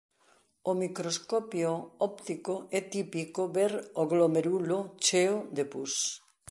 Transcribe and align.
Ao 0.67 0.73
microscopio 0.83 1.71
óptico 2.09 2.53
é 2.79 2.81
típico 2.93 3.41
ver 3.55 3.73
o 4.01 4.03
glomérulo 4.11 4.79
cheo 5.05 5.35
de 5.55 5.63
pus. 5.71 5.93